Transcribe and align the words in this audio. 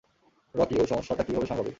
Rocky, 0.55 0.75
ঐ 0.79 0.85
সমস্যাটা 0.85 1.23
কীভাবে 1.23 1.45
সামলাবে? 1.45 1.69